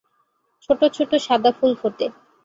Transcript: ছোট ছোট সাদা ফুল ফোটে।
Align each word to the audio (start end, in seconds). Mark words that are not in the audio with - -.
ছোট 0.63 0.79
ছোট 0.95 1.11
সাদা 1.25 1.51
ফুল 1.57 1.71
ফোটে। 1.81 2.05